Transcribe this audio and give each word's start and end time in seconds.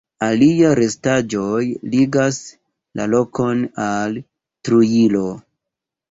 Alia 0.27 0.69
restaĵoj 0.77 1.59
ligas 1.95 2.39
la 3.01 3.05
lokon 3.11 3.61
al 3.83 4.17
Trujillo. 4.69 5.23